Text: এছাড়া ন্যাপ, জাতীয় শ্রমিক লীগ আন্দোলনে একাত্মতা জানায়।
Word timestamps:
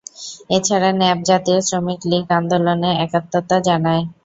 এছাড়া 0.49 0.89
ন্যাপ, 0.93 1.17
জাতীয় 1.29 1.59
শ্রমিক 1.67 2.01
লীগ 2.09 2.25
আন্দোলনে 2.39 2.89
একাত্মতা 3.05 3.57
জানায়। 3.67 4.03